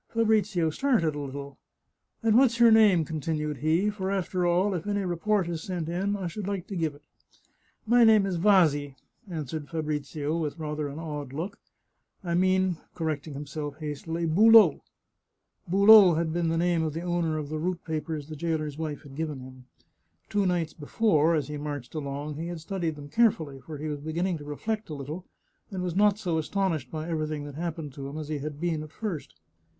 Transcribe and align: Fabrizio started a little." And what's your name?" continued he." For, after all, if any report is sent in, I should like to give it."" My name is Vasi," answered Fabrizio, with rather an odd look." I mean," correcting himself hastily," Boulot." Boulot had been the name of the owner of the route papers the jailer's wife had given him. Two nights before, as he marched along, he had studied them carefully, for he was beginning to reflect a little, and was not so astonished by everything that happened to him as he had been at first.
Fabrizio 0.09 0.71
started 0.71 1.13
a 1.13 1.19
little." 1.19 1.59
And 2.23 2.35
what's 2.35 2.59
your 2.59 2.71
name?" 2.71 3.05
continued 3.05 3.57
he." 3.57 3.87
For, 3.91 4.09
after 4.09 4.47
all, 4.47 4.73
if 4.73 4.87
any 4.87 5.05
report 5.05 5.47
is 5.47 5.61
sent 5.61 5.87
in, 5.89 6.15
I 6.17 6.25
should 6.25 6.47
like 6.47 6.65
to 6.69 6.75
give 6.75 6.95
it."" 6.95 7.03
My 7.93 8.03
name 8.03 8.25
is 8.25 8.39
Vasi," 8.39 8.95
answered 9.29 9.69
Fabrizio, 9.69 10.35
with 10.39 10.57
rather 10.57 10.87
an 10.87 10.97
odd 10.97 11.33
look." 11.33 11.59
I 12.23 12.33
mean," 12.33 12.77
correcting 12.95 13.35
himself 13.35 13.77
hastily," 13.77 14.25
Boulot." 14.25 14.79
Boulot 15.67 16.17
had 16.17 16.33
been 16.33 16.49
the 16.49 16.57
name 16.57 16.81
of 16.81 16.93
the 16.93 17.01
owner 17.01 17.37
of 17.37 17.49
the 17.49 17.59
route 17.59 17.83
papers 17.85 18.27
the 18.27 18.35
jailer's 18.35 18.79
wife 18.79 19.03
had 19.03 19.15
given 19.15 19.39
him. 19.41 19.65
Two 20.29 20.47
nights 20.47 20.73
before, 20.73 21.35
as 21.35 21.47
he 21.47 21.57
marched 21.57 21.93
along, 21.93 22.37
he 22.37 22.47
had 22.47 22.59
studied 22.59 22.95
them 22.95 23.07
carefully, 23.07 23.59
for 23.59 23.77
he 23.77 23.85
was 23.87 23.99
beginning 24.01 24.39
to 24.39 24.43
reflect 24.43 24.89
a 24.89 24.95
little, 24.95 25.27
and 25.69 25.83
was 25.83 25.95
not 25.95 26.17
so 26.17 26.39
astonished 26.39 26.89
by 26.89 27.07
everything 27.07 27.43
that 27.43 27.53
happened 27.53 27.93
to 27.93 28.07
him 28.07 28.17
as 28.17 28.29
he 28.29 28.39
had 28.39 28.59
been 28.59 28.81
at 28.81 28.91
first. 28.91 29.35